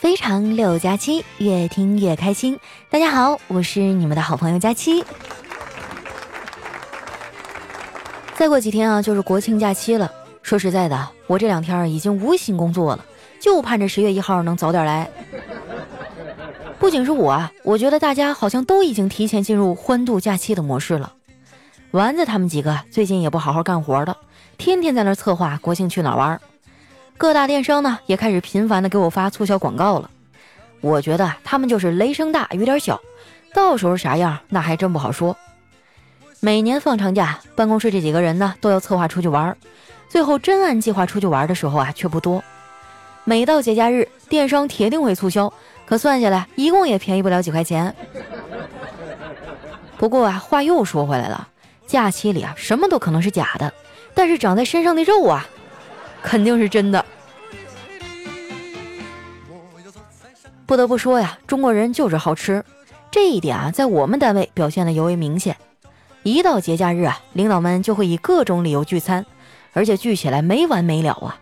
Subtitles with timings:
[0.00, 2.58] 非常六加七，越听越开心。
[2.88, 5.04] 大家好，我是你们的好朋友佳期。
[8.34, 10.10] 再过几天啊，就是国庆假期了。
[10.42, 13.04] 说实在的，我这两天已经无心工作了，
[13.38, 15.06] 就盼着十月一号能早点来。
[16.78, 21.12] 不仅是我啊，我觉得大家好像都已经提前进入欢度假期的模式了。
[21.90, 24.16] 丸子他们几个最近也不好好干活的，
[24.56, 26.40] 天天在那策划国庆去哪玩。
[27.20, 30.10] 各大电商呢也开始频繁的给我发促销广告了。
[30.80, 32.98] 我觉得他们就是雷声大雨点小，
[33.52, 35.36] 到时候啥样那还真不好说。
[36.40, 39.54] 每年放长假，办公室这几个人呢都要策划出去玩，
[40.08, 42.42] 最后真按计划出去玩的时候啊却不多。
[43.24, 45.52] 每到节假日，电商铁定会促销，
[45.84, 47.94] 可算下来一共也便宜不了几块钱。
[49.98, 51.48] 不过啊，话又说回来了，
[51.86, 53.70] 假期里啊什么都可能是假的，
[54.14, 55.46] 但是长在身上的肉啊。
[56.22, 57.04] 肯定是真的。
[60.66, 62.64] 不得不说呀，中国人就是好吃，
[63.10, 65.56] 这一点啊，在我们单位表现的尤为明显。
[66.22, 69.26] 一到节假日啊，领导们就会以各种理由聚餐，
[69.72, 71.40] 而且聚起来没完没了啊。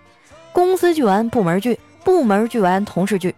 [0.53, 3.35] 公司聚完部门聚，部门聚完同事聚。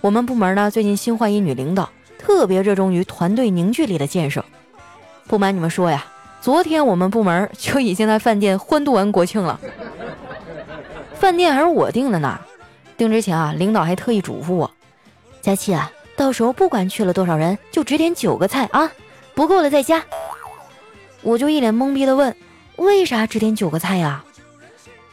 [0.00, 4.44] 我们部门呢，最近新换一女领导，特别热衷于团队凝聚力的建设。
[5.26, 6.06] 不瞒你们说呀，
[6.40, 9.58] 昨天我们部门就已经在饭店欢度完国庆了。
[11.24, 12.38] 饭店还是我订的呢，
[12.98, 14.70] 订之前啊，领导还特意嘱咐我，
[15.40, 18.92] 佳琪啊，到时候不管去了多少人，就只点九个菜啊，
[19.34, 20.04] 不够了再加。
[21.22, 22.36] 我就一脸懵逼的问，
[22.76, 24.22] 为啥只点九个菜呀？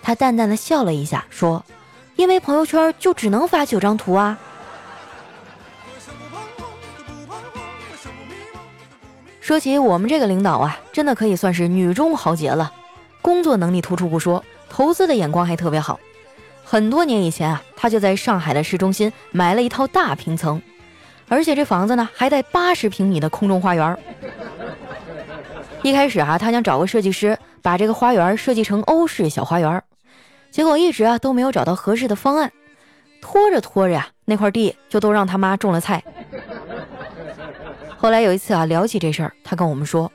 [0.03, 1.64] 他淡淡的笑了一下，说，
[2.18, 4.38] 因为朋友圈就只能发九张图啊。
[9.40, 12.70] 说起我们这个领导啊，真的可以算是女中豪杰了，
[13.22, 14.44] 工作能力突出不说。
[14.72, 16.00] 投资的眼光还特别好，
[16.64, 20.62] 很多年以前啊，他就在上海的市中心买了一套大平层，
[21.28, 23.98] 而且这房子呢还带八十平米的空中花园。
[25.84, 29.84] 一开始啊，他想找个设计师把这个花园设计成欧式小花园，
[30.52, 32.50] 结果一直啊都没有找到合适的方案，
[33.22, 36.02] 拖着拖着呀，那块地就都让他妈种了菜。
[38.00, 40.10] 后来有一次啊，聊起这事儿，他跟我们说：“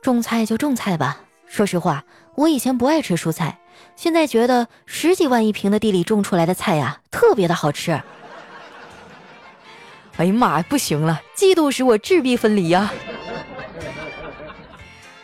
[0.00, 2.04] 种菜就种菜吧，说实话，
[2.36, 3.58] 我以前不爱吃蔬菜。”
[3.96, 7.92] 现在觉得十几万一平的地里种出来的菜呀，特别的好吃。
[10.16, 12.92] 哎呀妈呀，不行了，嫉妒使我质壁分离呀！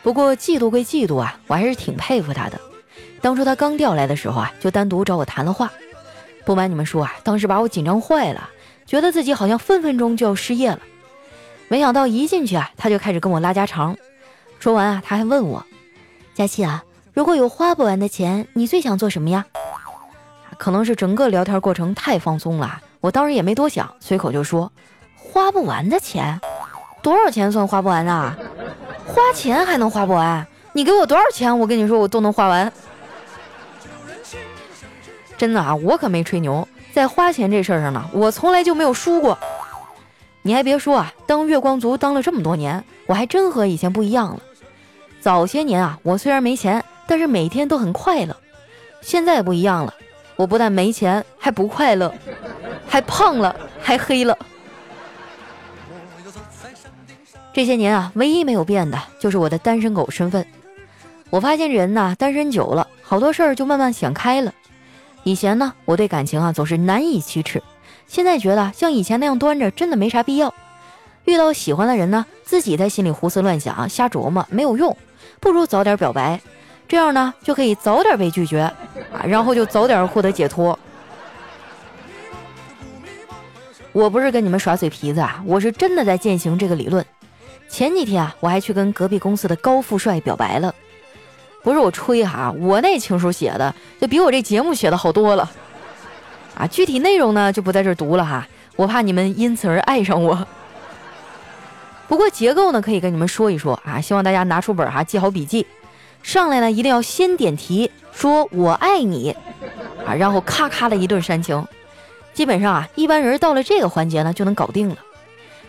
[0.02, 2.58] 不过嫉妒归嫉妒啊，我还是挺佩服他的。
[3.20, 5.70] 当初他刚调来的时候啊，就单独找我谈了话。
[6.46, 8.48] 不瞒你们说啊，当时把我紧张坏了，
[8.86, 10.80] 觉得自己好像分分钟就要失业了。
[11.66, 13.96] 没想到一进去啊，他就开始跟我拉家常。
[14.58, 15.66] 说完啊，他还问我
[16.32, 16.82] ：“佳琪啊。”
[17.18, 19.44] 如果有花不完的钱，你最想做什么呀？
[20.56, 24.70] 可能是整个聊天过程太放松了，我当时也没多想，随口就说
[25.18, 26.40] ：“花不完的钱，
[27.02, 28.38] 多少钱算花不完啊？
[29.04, 30.46] 花钱还能花不完？
[30.72, 32.72] 你给我多少钱，我跟你说我都能花完。”
[35.36, 39.36] 真的啊，我可没吹牛，在花钱这事儿上呢，我从来就没有输过。
[40.42, 44.38] 你还别说啊，当月光族当了这么多年，我还真和以前不一样了。
[45.20, 46.80] 早些年啊，我虽然没钱。
[47.08, 48.36] 但是每天都很快乐，
[49.00, 49.94] 现在不一样了，
[50.36, 52.14] 我不但没钱，还不快乐，
[52.86, 54.36] 还胖了，还黑了。
[57.54, 60.46] 这些年啊，唯一没有变的就是我的单身狗身份。
[61.30, 64.52] 我发现人呐，单身久了，好多事儿就慢慢想开了。
[65.24, 67.62] 以前呢，我对感情啊总是难以启齿，
[68.06, 70.54] 现在觉得像以前那样端着，真的没啥必要。
[71.24, 74.96] 遇到喜欢的人呢，自己在心里胡思乱想、瞎琢磨没有用，
[75.40, 76.40] 不如早点表白。
[76.88, 80.76] 这样呢，就可以早点被拒绝啊，然后就早点获得解脱。
[83.92, 87.04] 我不是跟你们耍嘴皮子啊，我是真的在践行这个理论。
[87.68, 90.74] 前几天啊，我还去跟隔壁公司的高富帅表白了，
[91.62, 95.50] 不是我吹哈，我那情书写的就比我这节目写的好多了
[96.54, 96.66] 啊。
[96.66, 100.46] 具体内容呢，就不在这读了哈，我怕你们因此而爱上我。
[102.06, 105.66] 不过结构呢，可以跟你们说一说啊，希望大家拿出本哈，记好笔记。
[106.28, 109.34] 上来呢，一定要先点题，说我爱你，
[110.04, 111.66] 啊，然后咔咔的一顿煽情，
[112.34, 114.96] 基本上啊，一般人到了这个环节呢就能搞定了。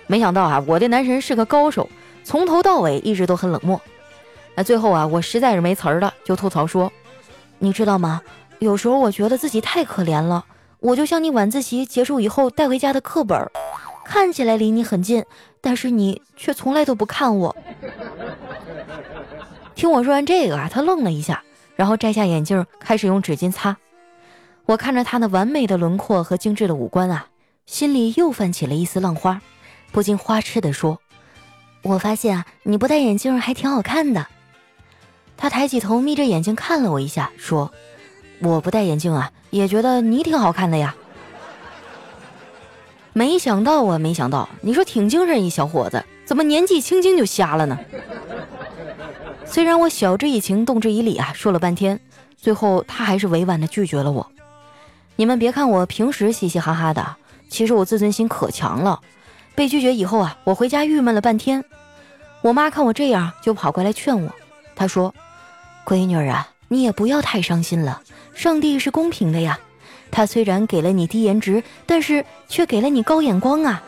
[0.06, 1.90] 没想到啊，我的男神是个高手，
[2.26, 3.80] 从头到尾一直都很冷漠。
[4.54, 6.92] 那最后啊，我实在是没词儿了，就吐槽说
[7.60, 8.22] ：“你知道吗？
[8.60, 10.44] 有时候我觉得自己太可怜了，
[10.82, 13.50] 我就像你晚自习结束以后带回家的课本，
[14.04, 15.24] 看起来离你很近，
[15.62, 17.56] 但是你却从来都不看我。”
[19.80, 21.42] 听我说完这个啊，他愣了一下，
[21.78, 23.78] 然后摘下眼镜，开始用纸巾擦。
[24.66, 27.28] 我看着他那完美的轮廓和精致的五官啊，
[27.66, 29.42] 心里又泛起了一丝浪花，
[29.94, 31.00] 不禁花痴地说
[31.82, 34.28] ：“我发现啊，你不戴眼镜还挺好看的。”
[35.38, 37.72] 他抬起头，眯着眼睛看了我一下，说
[38.44, 40.94] ：“我不戴眼镜啊，也觉得你挺好看的呀。”
[43.16, 47.80] 没想到啊，没想到，你说挺精神一小伙子，怎么年纪轻轻就瞎了呢？
[49.52, 52.00] 虽然我晓之以情，动之以理啊，说了半天，
[52.38, 54.32] 最后他还是委婉的拒绝了我。
[55.16, 57.16] 你们别看我平时嘻嘻哈哈的，
[57.50, 59.02] 其实我自尊心可强了。
[59.56, 61.66] 被拒绝以后啊，我回家郁闷了半天。
[62.42, 64.32] 我妈看我这样，就跑过来劝我。
[64.76, 65.14] 她说
[65.84, 68.04] ：“闺女啊，你也不要太伤心了，
[68.36, 69.60] 上帝是公平的呀。
[70.12, 73.82] 他虽然给了你低颜值，但是却给了你高眼光啊。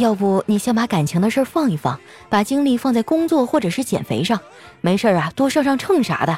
[0.00, 4.40] 要不你先把感情的事儿放一放，把精力放在工作或者是减肥上，
[4.80, 6.36] 没事啊，多上上秤啥的。”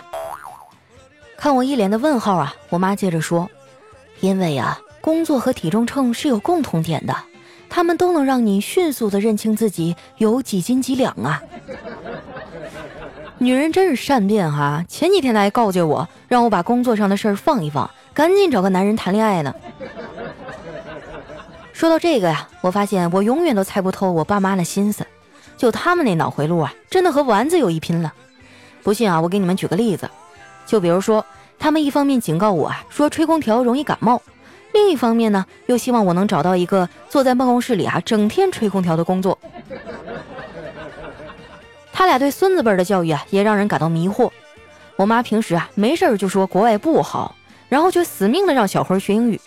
[1.38, 2.54] 看我一脸的问号啊！
[2.68, 3.48] 我妈接着说
[4.20, 7.16] ：“因为呀，工作和体重秤是有共同点的，
[7.68, 11.42] 他们都能让你迅速的认清自己有几斤几两啊。”
[13.38, 14.84] 女人真是善变哈！
[14.88, 19.52] 前几天她还告诫我，让我把工作上的事儿放一放，赶紧找个男人谈恋爱呢。
[21.82, 25.04] 说到这个呀，我发现我永远都猜不透我爸妈的心思，
[25.56, 28.14] 就他们那脑回路啊，真的和丸子有一拼了。
[28.84, 30.08] 不信啊，我给你们举个例子。
[30.64, 31.26] 就比如说，
[31.58, 34.16] 他们一方面警告我啊，说吹空调容易感冒；
[34.72, 39.36] 另一方面呢，又希望我能找到一个坐在办公室里啊，整天吹空调的工作。
[41.92, 44.30] 他俩对孙子辈的教育啊，也让人感到迷惑。
[44.94, 47.34] 我妈平时啊，没事儿就说国外不好，
[47.68, 49.40] 然后却死命的让小辉学英语。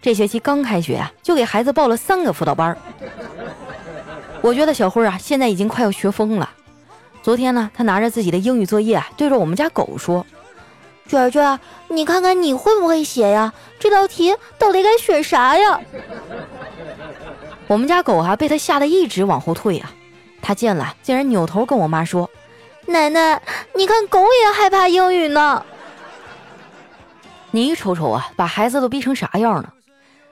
[0.00, 2.76] 这学期刚开学啊，就给孩子报了三个辅导班。
[4.40, 6.48] 我觉得小辉啊，现在已经快要学疯了。
[7.22, 10.24] 昨天呢，他拿着自己的英语作业，对着我们家狗说。
[11.08, 11.58] 卷卷，
[11.88, 13.52] 你看看你会不会写呀？
[13.80, 15.80] 这道题到底该选啥呀？
[17.66, 19.90] 我们家狗啊，被他吓得一直往后退啊。
[20.40, 22.30] 他见了，竟然扭头跟我妈说
[22.86, 23.42] ：“奶奶，
[23.74, 25.64] 你看狗也害怕英语呢。”
[27.50, 29.74] 你瞅瞅啊，把孩子都逼成啥样了？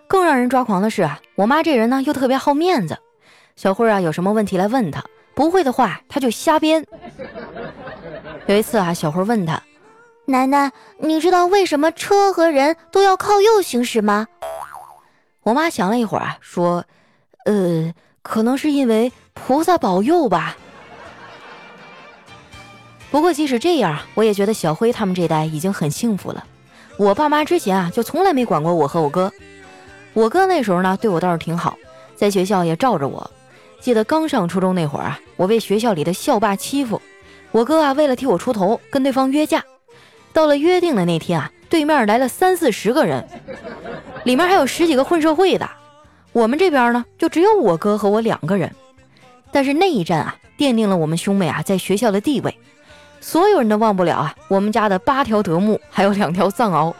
[0.08, 2.99] 更让人抓狂的是啊，我妈这人呢又特别好面子。
[3.56, 5.03] 小慧啊，有什么问题来问他，
[5.35, 6.85] 不会的话他就瞎编。
[8.47, 9.62] 有一次啊，小慧问他。
[10.26, 14.26] 奶奶，你知道为什么车和人都要靠右行驶吗？
[15.43, 16.85] 我妈想了一会儿啊，说
[17.47, 20.56] ：“呃，可能是因为菩萨保佑吧。”
[23.12, 26.44] 不过即使这样，我也觉得小辉他们这代已经很幸福了。
[26.99, 29.32] 我爸妈之前啊，就从来没管过我和我哥。
[30.16, 31.76] 我哥那时候呢，对我倒是挺好，
[32.14, 33.30] 在学校也罩着我。
[33.80, 37.02] 记得刚上初中那会儿啊，我被学校里的校霸欺负，
[37.52, 39.62] 我哥啊，为了替我出头，跟对方约架。
[40.32, 43.28] 到了约定的那天啊，对面来了三四十个人，
[44.24, 45.68] 里面还有十几个混社会的。
[46.32, 48.74] 我们这边呢，就只有我哥和我两个人。
[49.52, 52.58] 但是那一战啊，奠定了我们兄妹啊在学校的地位，
[53.20, 56.94] 所有人都忘不了啊我们家的八条德牧，还有两条藏獒。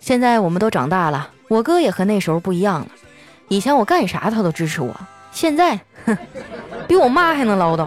[0.00, 2.86] 现在我们都长大了，我哥也和那时候不一样了。
[3.48, 4.94] 以前我干啥他都支持我，
[5.30, 6.16] 现在哼，
[6.88, 7.86] 比我妈还能唠叨。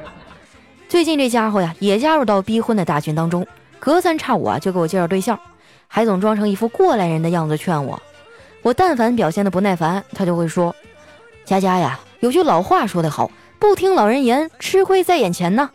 [0.88, 3.46] 最近这家伙呀，也加入到逼婚的大军当中，
[3.80, 5.40] 隔三差五啊就给我介绍对象，
[5.88, 8.00] 还总装成一副过来人的样子劝我。
[8.62, 10.74] 我但凡表现的不耐烦，他就会说
[11.44, 15.70] ：“佳佳呀，有句老话说得好，不听老人言，吃亏在眼前呢。”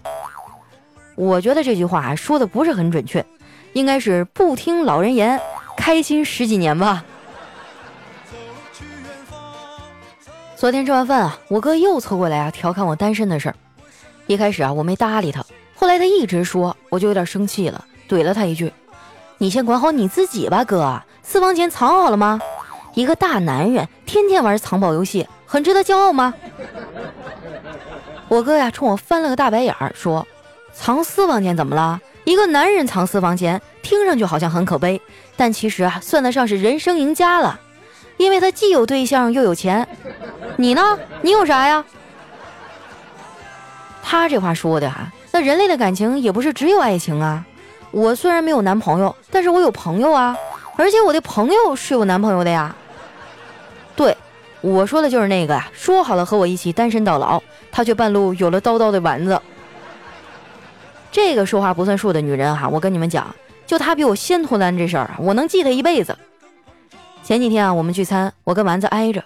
[1.17, 3.25] 我觉得这句话说的不是很准确，
[3.73, 5.41] 应该是不听老人言，
[5.79, 7.05] 开心十几年吧。
[10.57, 13.55] 昨天吃完饭啊，我哥又凑过来啊调侃我单身的事儿。
[14.27, 15.43] 一开始啊，我没搭理他，
[15.77, 18.73] 后来他一直说，我就有点生气了，怼了他一句
[19.39, 22.41] ：“你先管好你自己吧，哥，私房钱藏好了吗？
[22.95, 26.35] 一个大男人天天玩藏宝游戏，很值得骄傲吗？”
[28.27, 30.27] 我哥呀，冲我翻了个大白眼儿，说
[30.75, 32.01] ：“藏私房钱怎么了？
[32.25, 35.01] 一个男人藏私房钱，听上去好像很可悲，
[35.39, 37.61] 但其实啊，算得上是人生赢家了，
[38.17, 39.87] 因为他既有对象又有钱。
[40.57, 40.99] 你呢？
[41.23, 41.85] 你有啥呀？”
[44.03, 47.47] 他这话说的哈，那人类的感情也不是只有爱情啊。
[47.93, 50.37] 我虽然没有男朋友，但是我有朋友啊，
[50.77, 52.75] 而且我的朋友是有男朋友的呀。
[53.95, 54.17] 对，
[54.61, 57.41] 我说的就是那个呀，说好了和我一起单身到老，
[57.71, 59.41] 他却半路有了叨叨的丸子。
[61.13, 63.33] 这个说话不算数的女人哈，我跟你们讲，
[63.69, 66.17] 就他比我先脱单这事儿啊，我能记他一辈子。
[67.23, 69.23] 前几天啊，我们聚餐，我跟丸子挨着，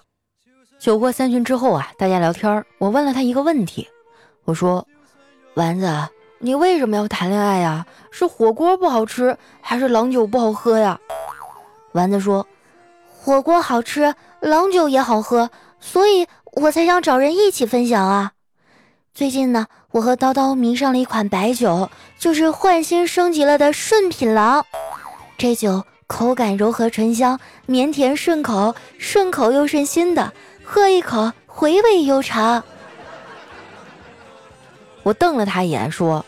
[0.81, 3.89] 酒过三巡之后啊，大家聊天，我问了他一个问题。
[4.45, 4.85] 我说，
[5.55, 5.89] 丸子，
[6.41, 7.87] 你为什么要谈恋爱呀？
[8.11, 10.99] 是火锅不好吃，还是郎酒不好喝呀？”
[11.95, 12.45] 丸子说
[13.09, 18.33] ：“火锅好吃，郎酒也好喝，所以我才想找人一起分享啊。
[19.15, 24.65] 最近呢，我和叨叨迷上了一款白酒，就是换新升级了的顺品郎。
[25.37, 30.33] 这酒口感柔和醇香，绵甜顺口，顺口又顺心的，
[30.65, 32.65] 喝一口回味悠长。”
[35.05, 36.25] 我瞪了他一眼，说：“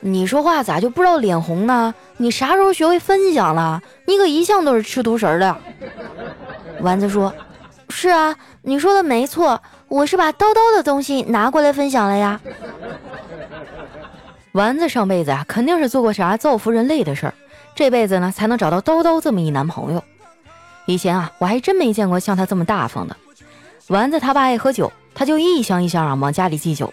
[0.00, 1.94] 你说话咋就不知道脸红呢？
[2.18, 3.80] 你啥时候学会分享了？
[4.04, 5.56] 你可一向都是吃独食的。”
[6.82, 7.34] 丸子说
[7.88, 12.40] ：“是啊，你说的没错，我是把叨叨的东西拿过来分享了呀。”
[14.52, 17.34] 丸子上辈子啊，肯定是做过啥造福人类的事儿，
[17.74, 20.02] 这辈子呢才能找到叨叨这么一男朋友。
[20.86, 23.16] 以前啊，我还真没见过像他这么大方的。
[23.88, 26.92] 丸子他爸爱喝酒，他就一箱一箱啊往家里寄酒。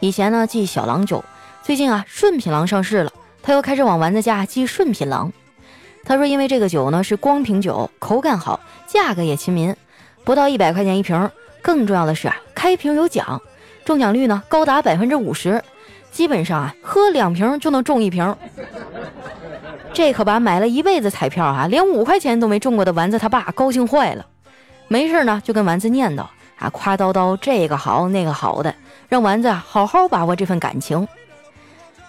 [0.00, 1.22] 以前呢寄小郎酒，
[1.62, 5.30] 最近啊顺品郎上市了，他又开始往丸子家寄顺品郎。
[6.02, 9.76] 他说因为这个酒呢是光瓶酒，口感好，价格也亲民，
[10.24, 11.30] 不到一百块钱一瓶。
[11.66, 13.42] 更重要的是啊开瓶有奖，
[13.84, 15.60] 中奖率呢高达百分之五十，
[16.12, 18.36] 基本上啊喝两瓶就能中一瓶。
[19.92, 24.24] 这可把买了一辈子彩票啊连五块钱都没中过的丸子他爸高兴坏了，
[24.86, 26.20] 没事呢就跟丸子念叨
[26.56, 28.72] 啊夸叨叨这个好那个好的。
[29.08, 31.08] 让丸子好好把握这份感情。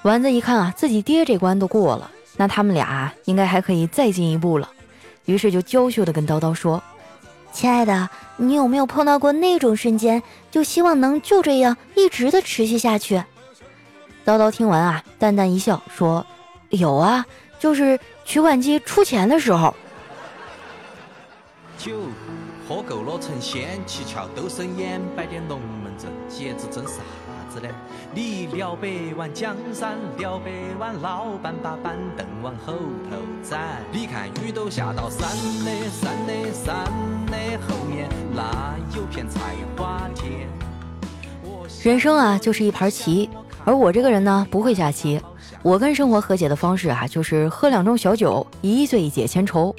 [0.03, 4.69] 丸子一看啊，自己爹这关都过了，那他们俩应该还可以再进一步了。
[5.25, 6.81] 于是就娇羞的跟叨叨说
[7.51, 13.23] ：“亲爱的，你有没有碰到过那种瞬间，就希望能就这样一直的持续下去？”
[14.25, 16.25] 叨叨听完啊，淡淡一笑说
[16.69, 17.25] ：“有啊，
[17.59, 19.73] 就是取款机出钱的时候。”
[21.79, 21.91] 酒
[22.67, 26.95] 喝够了成仙，七窍都生烟，摆点龙门阵，节子真啥
[27.49, 27.69] 子呢？
[28.13, 32.73] 你了百万江山，了百万老板把板凳往后
[33.09, 33.17] 头
[33.49, 33.81] 站。
[33.91, 35.29] 你看雨都下到山
[35.63, 36.91] 嘞山嘞山
[37.27, 39.39] 的后面，那有片菜
[39.75, 40.47] 花田。
[41.83, 43.29] 人生啊，就是一盘棋，
[43.63, 45.21] 而我这个人呢，不会下棋。
[45.61, 49.75] 我跟生活和解的方式啊，就是喝两盅小酒，一醉解千愁。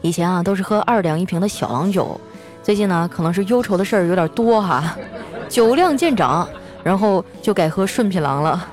[0.00, 2.20] 以前啊都是喝二两一瓶的小郎酒，
[2.62, 4.96] 最近呢可能是忧愁的事儿有点多哈，
[5.48, 6.48] 酒量见长，
[6.82, 8.68] 然后就改喝顺品郎了。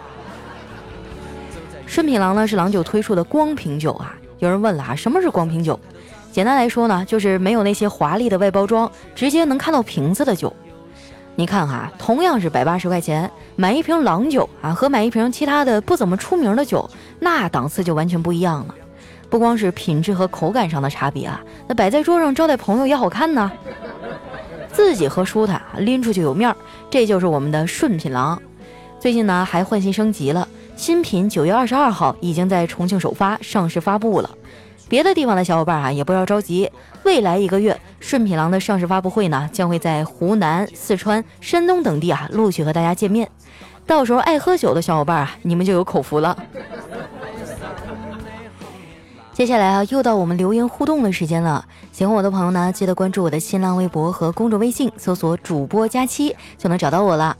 [1.86, 4.16] 顺品郎呢是郎酒推出的光瓶酒啊。
[4.40, 5.80] 有人问了啊，什么是光瓶酒？
[6.32, 10.54] 简单来说呢，就是没有那些华丽的外包装，直接能看到瓶子的酒。
[11.36, 18.76] 你看哈，同样是百八十块钱买一瓶郎酒啊，和买一瓶其他的不怎么出名的酒，那档次就完全不一样了。
[19.30, 23.52] 不光是品质和口感上的差别啊，那摆在桌上招待朋友也好看呢。
[24.72, 26.56] 自己喝舒坦，拎出去有面儿，
[26.90, 28.40] 这就是我们的顺品郎。
[29.00, 34.30] 最近呢还换新升级了，新品九月二十二号已经在重庆首发上市发布了。
[34.90, 36.70] 别的地方的小伙伴啊也不要着急，
[37.04, 43.30] 未来一个月顺品郎的上市发布会呢将会在湖南、四川、山东等地啊陆续和大家见面。
[43.86, 46.36] 到时候爱喝酒的小伙伴啊，你们就有口福了。
[49.32, 51.64] 接下来啊，又到我们留言互动的时间了。
[51.92, 57.38] 喜欢我的朋友呢，记得关注我的新浪微博和公众微信，搜索“主播佳期”就能找到我了。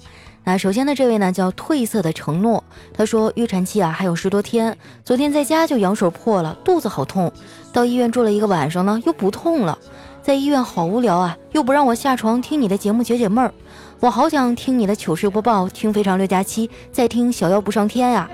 [0.52, 4.76] 那首先呢，这位呢叫褪色的承诺，他说预产期啊还有十多天，
[5.06, 7.32] 昨天在家就羊水破了，肚子好痛，
[7.72, 9.78] 到医院住了一个晚上呢，又不痛了。
[10.24, 13.54] 在医院好无聊啊，又不让我下床听你的节目解解闷儿，
[14.00, 18.28] 我好想听你的糗事播报，听非常六加七，再听小妖不上天呀。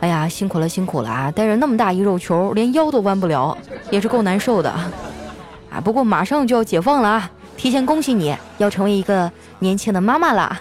[0.00, 1.30] 哎呀，辛苦了，辛苦了啊！
[1.30, 3.54] 带着那么大一肉球，连腰都弯不了，
[3.90, 5.78] 也是够难受的啊。
[5.84, 7.30] 不过马上就要解放了啊！
[7.56, 10.60] 提前恭喜你，要成为一个年轻的妈妈啦。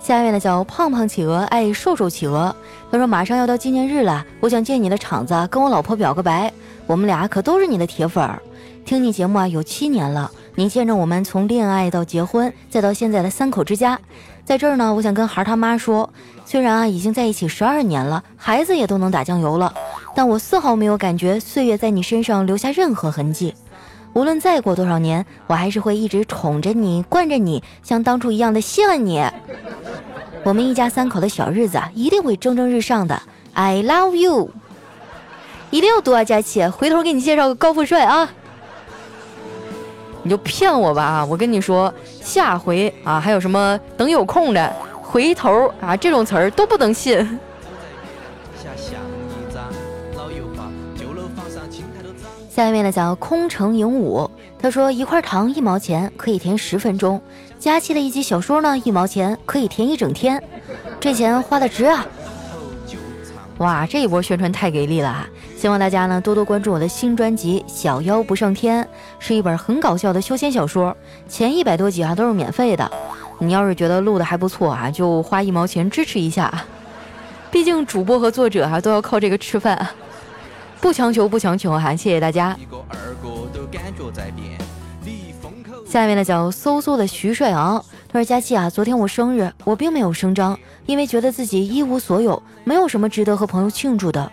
[0.00, 2.54] 下面呢叫胖胖企鹅爱瘦瘦企鹅，
[2.90, 6.52] 他说马上要到纪念日了，我想借你的场子跟我老婆表个白，
[6.86, 8.42] 我们俩可都是你的铁粉儿，
[8.84, 10.30] 听你节目啊有七年了。
[10.56, 13.98] 你见证我们从恋爱到结婚，再到现在的三口之家，
[14.44, 16.10] 在这儿呢，我想跟孩他妈说，
[16.44, 19.72] 虽然啊已经在一起十二年了，孩子也都能打酱油了，
[20.14, 23.54] 但我丝毫没有感觉岁月在你身上留下任何痕迹。
[24.12, 29.24] 无论再过多少年，我还是会一直宠着你，惯着你，像当初一样的稀罕你。
[30.42, 33.22] 我们一家三口的小日子啊一定会蒸蒸日上的。
[33.52, 34.50] I love you，
[35.70, 38.28] 一定要多啊，佳琪，回头给你介绍个高富帅啊。
[40.22, 41.24] 你就骗我吧啊！
[41.24, 47.38] 我跟你说，下回啊，还有什么等有空的，回头啊，这种词儿都不能信。
[52.48, 57.20] 下面呢叫空城影舞，他说一块糖一毛钱可以填十分钟，
[57.58, 60.42] 佳期的一集小说呢一毛钱可以填一整天，
[60.98, 62.04] 这钱花的值啊！
[63.58, 65.26] 哇，这一波宣传太给力了啊！
[65.56, 68.82] 希望大家呢多多关注我的新专辑《小妖不上天》，
[69.18, 70.94] 是一本很搞笑的修仙小说，
[71.28, 72.90] 前一百多集啊都是免费的。
[73.38, 76.64] 你要是觉得录的还不错啊，就花一毛钱支持一下，
[77.50, 79.88] 毕竟主播和作者啊都要靠这个吃饭，
[80.80, 82.56] 不强求不强求哈，谢谢大家。
[85.86, 94.30] 下面呢叫嗖嗖的徐帅昂，他说：“佳琪啊，昨天我生日，我并没有声张，因为觉得自己一无所有，没有什么值得和朋友庆祝的。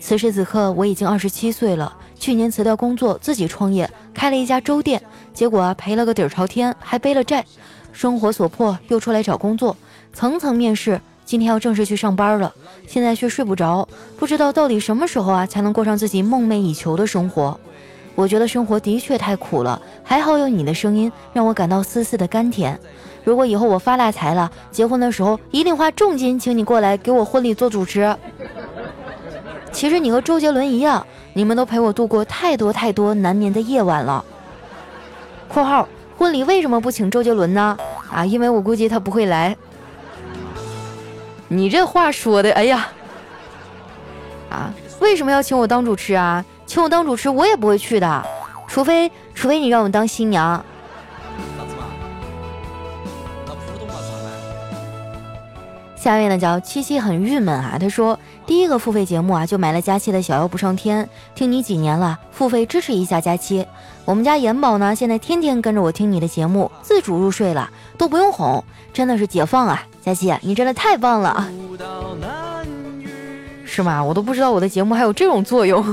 [0.00, 5.02] 此时此刻我已经二十七岁了，去年辞掉工作，自己创业，开了一家粥店，
[5.34, 7.44] 结果赔了个底儿朝天，还背了债。”
[7.92, 9.76] 生活所迫，又出来找工作，
[10.14, 12.52] 层层面试，今天要正式去上班了，
[12.86, 13.88] 现在却睡不着，
[14.18, 17.58] 不知道到底什么时候啊才能过上自己梦寐以求的生活。
[18.14, 22.78] 我觉得生活的确太苦了，还好有你的声音让我感到丝丝的甘甜。
[23.24, 28.14] 如果以后我发大财了，结婚的时候一定花重金请你过来给我婚礼做主持。
[29.72, 34.22] 其实你和周杰伦一样，你们都陪我度过太多太多难眠的夜晚了。
[35.48, 35.88] （括号）
[36.18, 37.78] 婚礼为什么不请周杰伦呢？
[38.10, 39.56] 啊，因为我估计他不会来。
[41.52, 42.88] 你这话说的，哎呀，
[44.48, 46.42] 啊，为什么要请我当主持啊？
[46.64, 48.26] 请我当主持，我也不会去的，
[48.66, 50.64] 除非除非你让我当新娘。
[55.94, 63.66] 下面呢叫七七很郁闷啊，他说第一个付费节目啊就买了佳期的小妖不上天，听你几年了，付费支持一下佳期。
[64.06, 69.86] 我们家妍宝呢现在天天跟着我听你的节目，自主入睡了，都不用哄，真的是解放啊！
[70.04, 71.48] 佳期，你真的太棒了，
[73.64, 74.02] 是吗？
[74.02, 75.82] 我都不知道我的节目还有这种作用。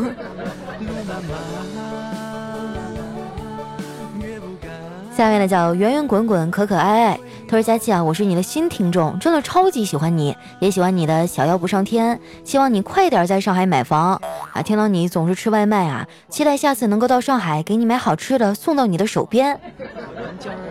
[5.15, 7.19] 下面呢叫圆圆滚滚可可爱爱。
[7.47, 12.19] 他说：“佳琪啊，我是你的新听众，真的超级喜欢你，也喜欢你的小妖不上天。
[12.43, 14.21] 希望你快点在上海买房
[14.53, 14.61] 啊！
[14.61, 19.59] 听到你总是吃外卖啊，期待下次能够到上海给你买好吃的送到你的手边。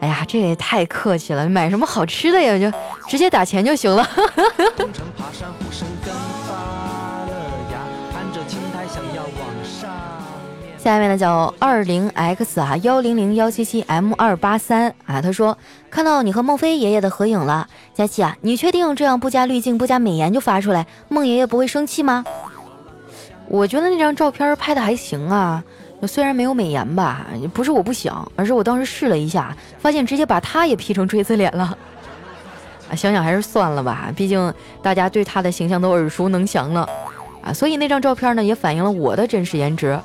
[0.00, 2.58] 哎呀，这也太客气了，买什么好吃的呀？
[2.58, 2.70] 就
[3.08, 4.08] 直接打钱就行了。
[10.78, 15.58] ”下面呢叫二零 x 啊幺零零幺七七 m 二八三啊，他说
[15.90, 22.24] 看到你和孟非爷爷的合影了，佳琪啊，你确定这样不加滤镜不加美颜就发出来，孟爷爷不会生气吗？
[23.48, 25.64] 我觉得那张照片拍的还行啊，
[26.04, 31.76] 虽然没有美颜吧，不是我不想，而是我当时试了一下，发现直接把他也 P 成锥子脸了，
[32.90, 36.88] 啊，想想还是算了吧，毕竟大家对他的形象都耳熟能详了，
[37.42, 40.04] 啊，所以那张照片呢也反映了我的真实颜值啊。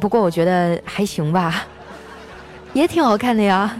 [0.00, 1.64] 不过我觉得还行吧，
[2.72, 3.76] 也挺好看的呀。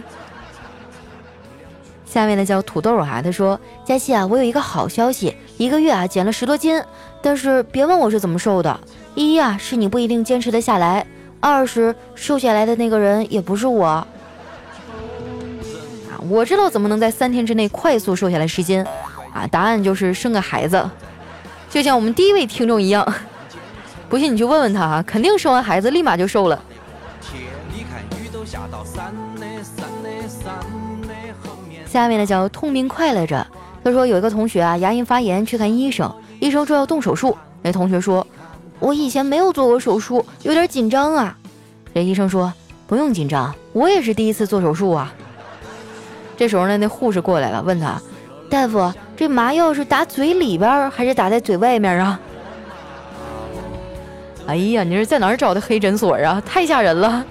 [2.05, 6.83] 下面呢叫土豆哈，他说：佳琪啊，我有一个好消息，一个月啊减了十多斤，
[7.21, 8.77] 但是别问我是怎么瘦的。
[9.15, 11.05] 一啊是你不一定坚持得下来，
[11.41, 13.85] 二是瘦下来的那个人也不是我。
[13.85, 14.07] 啊，
[16.29, 18.81] 我知道怎么能在三天之内快速瘦下来十斤，
[19.33, 20.89] 啊，答案就是生个孩子，
[21.69, 23.05] 就像我们第一位听众一样。
[24.07, 26.63] 不信你去问问他哈，肯定生完孩子立马就瘦了。
[31.87, 33.45] 下面呢叫痛并快乐着。
[33.83, 37.35] 他说有一个同学啊牙龈发炎去看医生，医生说要动手术。
[37.61, 38.25] 那同学说，
[38.81, 41.37] 我以前没有做过手术，有点紧张啊。
[41.93, 42.51] 这医生说
[42.87, 45.13] 不用紧张，我也是第一次做手术啊。
[46.35, 48.01] 这时候呢那护士过来了，问他，
[48.49, 52.19] 大夫这麻药是打嘴里边还是打在嘴外面啊？
[54.47, 56.41] 哎呀，你是在哪儿找的黑诊所啊？
[56.43, 57.23] 太吓人了！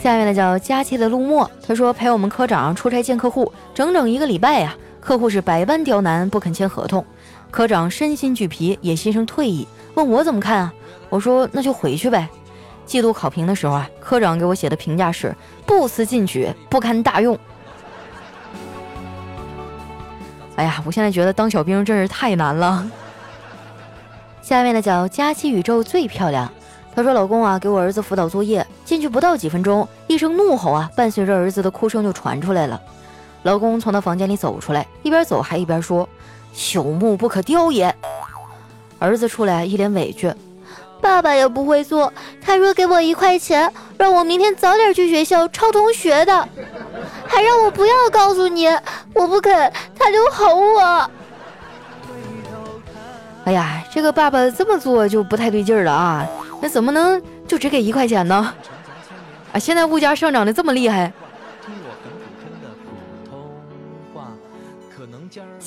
[0.00, 4.74] 下面呢叫佳期的陆墨，他说陪我们科长出差见客户，整整一个礼拜呀。
[5.10, 7.04] 客户是百般刁难，不肯签合同。
[7.50, 10.72] 科长身心俱疲，也心生退意，问我怎么看啊？
[11.08, 12.28] 我说那就回去呗。
[12.86, 15.34] 季度考评的时候啊，科长给我写的评价是
[15.66, 17.36] 不思进取，不堪大用。
[20.54, 22.88] 哎呀，我现在觉得当小兵真是太难了。
[24.40, 26.48] 下面的叫佳期宇宙最漂亮。
[26.94, 32.80] 她说：“老公啊，给我儿子辅导作业，进去不到几分钟，一声怒吼啊，伴随着儿子的哭声就传出来了。
[33.42, 36.08] 老公从他房间里走出来，一边走还一边说
[36.54, 37.94] ：‘朽木不可雕也。’
[38.98, 40.32] 儿子出来一脸委屈。”
[41.00, 42.12] 爸爸也不会做，
[42.44, 46.46] 他说给我一块钱，让我明天早点去学校抄同学的，
[47.26, 48.68] 还让我不要告诉你，
[49.14, 51.10] 我不肯，他就吼我。
[53.46, 56.26] 哎呀，这个爸爸这么做就不太对劲了啊！
[56.60, 58.52] 那怎么能就只给一块钱呢？
[59.54, 61.10] 啊，现在物价上涨的这么厉害。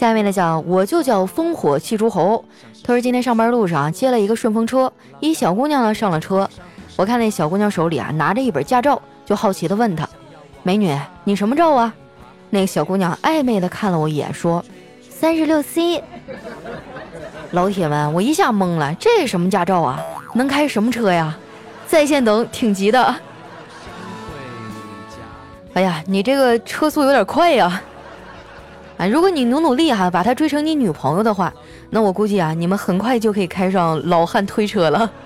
[0.04, 2.44] 下面的讲，我就叫烽火戏诸侯。
[2.84, 6.50] 他说今天上班路上接了一个顺风车，一小姑娘呢上了车。
[6.98, 10.06] 我看那小姑娘手里啊拿着一本驾照，就好奇的问她
[10.62, 11.94] ：“美女，你什么照啊？”
[12.52, 14.62] 那个小姑娘暧昧的看了我一眼，说
[15.10, 16.04] ：“三十六 C。
[17.52, 20.04] ”老铁们，我一下懵了，这是什么驾照啊？
[20.34, 21.34] 能开什么车呀？
[21.88, 23.16] 在线等，挺急的。
[25.76, 27.68] 哎呀，你这个车速有点快呀！
[27.68, 27.82] 啊，
[29.10, 31.54] 如果你努努力哈，把她追成你女朋友的话，
[31.90, 35.12] 那我估计啊，你们很快就可以开上老汉推车了。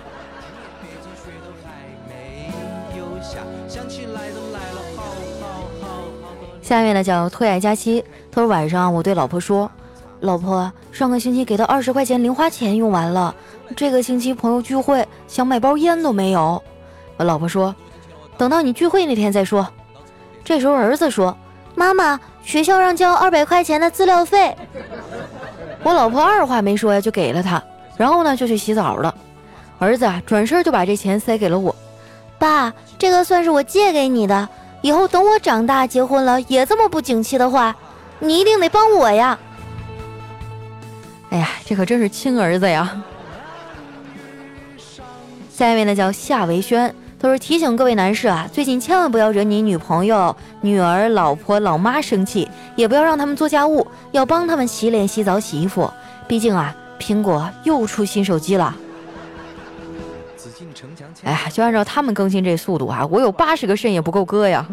[6.62, 9.72] 下面呢叫退爱佳期，他说晚上我对老婆说
[10.20, 13.34] ：“老婆，上个星期给的二十块钱零花钱用完了，
[13.76, 16.62] 这个星期朋友聚会想买包烟都没有。”
[17.16, 17.74] 我老婆说
[18.38, 19.66] ：“等到你聚会那天再说。”
[20.44, 21.38] 这时候儿子说
[21.78, 24.58] ：“妈妈，学校让交二百块钱的资料费。”
[25.84, 27.64] 我老婆二话没说呀就给了他，
[27.96, 29.14] 然后呢就去洗澡了。
[29.78, 31.74] 儿子啊转身就把这钱塞给了我
[32.40, 34.50] ：“爸，这个算是我借给你的。”
[34.82, 37.76] 以后等我长大结婚了也这么不景气的话，
[38.18, 39.38] 你一定得帮我呀！
[41.30, 43.04] 哎呀，这可真是亲儿子呀！
[45.54, 55.92] 下一位呢叫夏维轩，他说提醒各位男士啊，最近千万不要惹你女朋友、女儿、老婆、老妈生气，也不要让他们做家务，要帮他们洗脸、洗澡、洗衣服。
[56.28, 58.76] 毕竟啊，苹果又出新手机了。
[61.24, 64.68] 哎呀，就按照他们更新这速度啊，我有八十个肾也不够割呀。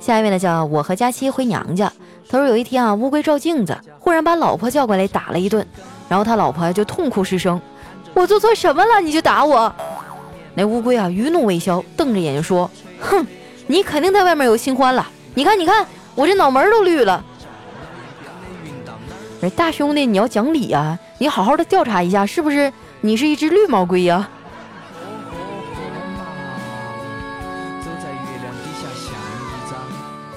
[0.00, 1.92] 下一位呢，叫我和佳期回娘家。
[2.26, 5.66] 他说有一天啊，乌龟照镜子，忽然把老婆叫过来打了一顿，
[6.08, 7.60] 然后他老婆就痛哭失声
[8.14, 9.00] ：“我做错什么了？
[9.00, 9.72] 你就打我？”
[10.54, 12.70] 那乌龟啊，余怒未消，瞪着眼睛说
[13.00, 13.26] ：“哼，
[13.66, 15.08] 你肯定在外面有新欢了。
[15.34, 17.24] 你看，你看，我这脑门都绿了。”
[19.56, 20.96] 大兄弟，你要讲理啊！
[21.18, 24.28] 你好好的调查一下，是不是你是一只绿毛龟呀？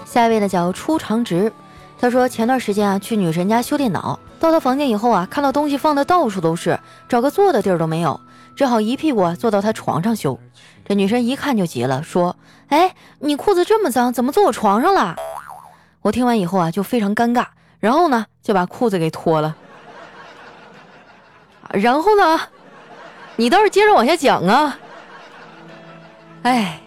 [0.06, 1.52] 下一位呢叫初长直，
[2.00, 6.80] 他说前段时间啊去女神家修电脑，到他房间以后啊，看到东西放的到处都是，
[7.10, 8.20] 找个坐的地儿都没有，
[8.56, 10.40] 只好一屁股坐到他床上修。
[10.88, 12.36] 这女神一看就急了，说
[12.70, 15.16] ：“哎，你裤子这么脏，怎么坐我床上了？”
[16.04, 17.48] 我听完以后啊，就非常尴尬。
[17.80, 19.56] 然后呢，就把裤子给脱了。
[21.72, 22.40] 然后呢，
[23.38, 24.78] 你倒是接着往下讲啊！
[26.44, 26.80] 哎，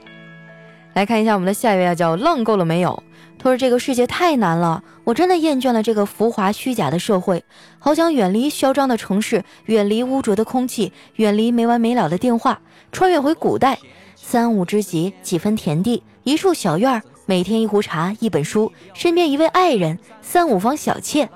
[0.94, 3.03] 来看一下我们的下一位啊，叫浪够了没有？
[3.38, 7.44] 他说：“这个世界太难了，我真的厌倦了这个浮华虚假的社会，
[7.79, 13.79] 好想远离嚣张的城市，远离污浊的空气，远离没完没了的电话，穿越回古代，
[14.16, 21.29] 三五知己，几分田地，一处小院儿。”每天一壶茶，一本书，身边一位爱人，三五房小妾，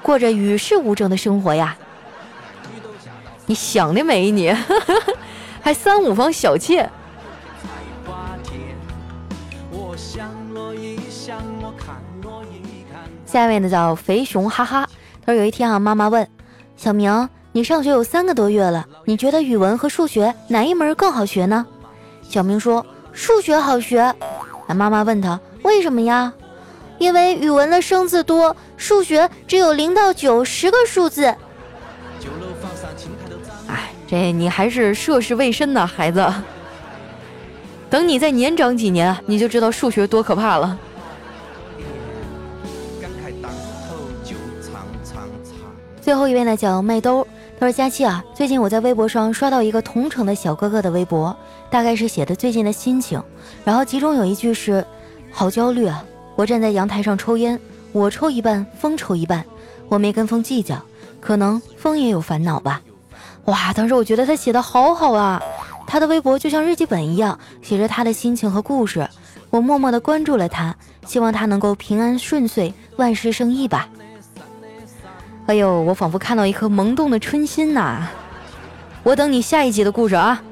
[0.00, 1.76] 过着与世无争的生活呀。
[3.44, 4.50] 你想的美，你
[5.60, 6.88] 还三五房小妾。
[13.26, 14.88] 下面的叫肥熊哈哈，
[15.24, 16.26] 他说有一天啊，妈妈问
[16.76, 21.66] 小明，你上学有三个多月了，你觉得语文和数学哪一门更好学呢？
[22.22, 24.14] 小明说数学好学。
[24.66, 26.32] 那妈妈问他为什么呀？
[26.98, 31.26] 因为语文的生字多，数学只有零到九十个数字。
[33.66, 36.26] 哎，这你还是涉世未深呢，孩子。
[37.88, 40.78] 等你再年长几年，你就知道数学多可怕了。
[46.00, 47.26] 最后一位呢，叫麦兜。
[47.60, 51.36] 他说：“佳期啊，最近我在微博上刷到一个同城的小哥哥的微博，
[51.70, 53.20] 大概是写的最近的心情。
[53.64, 54.84] 然后其中有一句是：
[55.32, 56.04] 好焦虑啊！
[56.36, 57.58] 我站在阳台上抽烟，
[57.90, 59.44] 我抽一半，风抽一半。
[59.88, 60.80] 我没跟风计较，
[61.20, 62.80] 可能风也有烦恼吧。
[63.46, 63.72] 哇！
[63.72, 65.42] 当时我觉得他写的好好啊，
[65.84, 69.08] 他的微博就像日记本一样，写着他的心情和故事。
[69.50, 73.88] 我默默的关注了他，希望他能够平安顺遂，万事胜意吧。”
[75.48, 78.02] 哎呦，我仿佛看到一颗萌动的春心呐！
[79.02, 80.42] 我等你下一集的故事啊。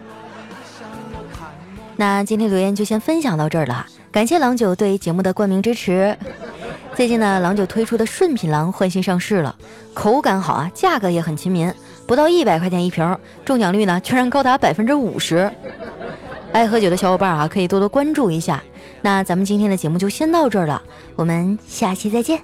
[1.96, 6.16] 那今天留言就先分享到这儿了，感谢郎酒对节目的冠名支持。
[6.94, 9.54] 最近呢，郎酒推出的顺品郎换新上市了，
[9.92, 11.70] 口感好啊，价格也很亲民，
[12.06, 15.52] 不到一百块钱一瓶，中奖率呢居然高达百分之五十。
[16.52, 18.62] 爱喝酒的小伙伴啊，可以多多关注一下。
[19.02, 20.82] 那咱们今天的节目就先到这儿了，
[21.16, 22.40] 我们下期再见。